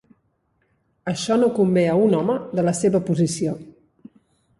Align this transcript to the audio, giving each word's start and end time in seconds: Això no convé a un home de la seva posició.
Això 1.11 1.37
no 1.41 1.49
convé 1.59 1.83
a 1.89 1.97
un 2.05 2.15
home 2.21 2.37
de 2.61 2.65
la 2.69 2.73
seva 2.79 3.03
posició. 3.11 3.55